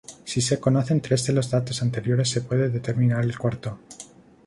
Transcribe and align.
Si 0.25 0.41
se 0.41 0.59
conocen 0.59 0.99
tres 0.99 1.27
de 1.27 1.33
los 1.33 1.51
datos 1.51 1.83
anteriores 1.83 2.27
se 2.27 2.41
puede 2.41 2.69
determinar 2.71 3.23
el 3.23 3.37
cuarto. 3.37 3.77